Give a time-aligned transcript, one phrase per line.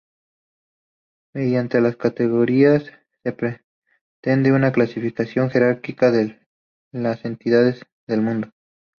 [1.35, 2.85] Mediante las categorías,
[3.21, 6.39] se pretende una clasificación jerárquica de
[6.91, 8.49] las entidades del mundo.